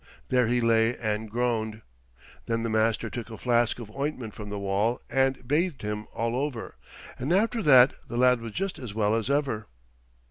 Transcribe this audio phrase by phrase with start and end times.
[0.29, 1.83] There he lay and groaned.
[2.47, 6.35] Then the Master took a flask of ointment from the wall and bathed him all
[6.35, 6.75] over,
[7.19, 9.67] and after that the lad was just as well as ever.